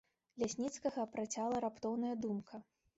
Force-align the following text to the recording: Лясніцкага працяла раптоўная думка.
Лясніцкага 0.43 1.07
працяла 1.13 1.63
раптоўная 1.69 2.15
думка. 2.27 2.55